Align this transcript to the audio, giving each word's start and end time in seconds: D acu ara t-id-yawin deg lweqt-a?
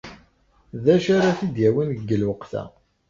D 0.83 0.85
acu 0.95 1.09
ara 1.17 1.37
t-id-yawin 1.39 1.89
deg 1.93 2.09
lweqt-a? 2.21 2.63